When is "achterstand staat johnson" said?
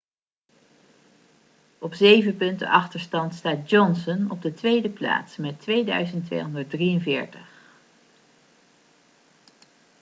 2.67-4.31